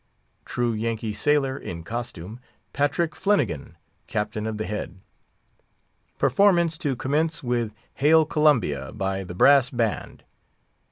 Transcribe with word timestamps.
True 0.45 0.73
Yankee 0.73 1.13
Sailor 1.13 1.59
(in 1.59 1.83
costume), 1.83 2.39
Patrick 2.73 3.13
Flinegan, 3.13 3.75
Captain 4.07 4.47
of 4.47 4.57
the 4.57 4.65
Head. 4.65 4.97
Performance 6.17 6.75
to 6.79 6.95
commence 6.95 7.43
with 7.43 7.71
"Hail 7.93 8.25
Columbia," 8.25 8.91
by 8.93 9.23
the 9.23 9.35
Brass 9.35 9.69
Band. 9.69 10.23